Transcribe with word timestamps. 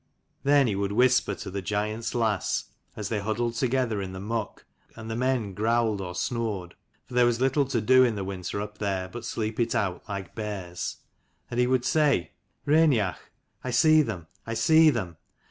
Then 0.41 0.65
he 0.65 0.75
would 0.75 0.91
whisper 0.93 1.35
to 1.35 1.51
the 1.51 1.61
giant's 1.61 2.15
lass, 2.15 2.71
as 2.95 3.09
they 3.09 3.19
huddled 3.19 3.53
together 3.53 4.01
in 4.01 4.13
the 4.13 4.19
muck, 4.19 4.65
and 4.95 5.11
the 5.11 5.15
men 5.15 5.53
growled 5.53 6.01
or 6.01 6.15
snored, 6.15 6.73
for 7.05 7.13
there 7.13 7.27
was 7.27 7.39
little 7.39 7.65
to 7.65 7.79
do 7.79 8.03
in 8.03 8.15
the 8.15 8.23
winter 8.23 8.61
up 8.61 8.79
there 8.79 9.07
but 9.07 9.25
sleep 9.25 9.59
it 9.59 9.75
out 9.75 10.01
like 10.09 10.33
bears, 10.33 10.97
and 11.51 11.59
he 11.59 11.67
would 11.67 11.85
say, 11.85 12.31
"Raineach, 12.65 13.19
I 13.63 13.69
see 13.69 14.01
them, 14.01 14.25
I 14.43 14.55
see 14.55 14.89
them 14.89 15.17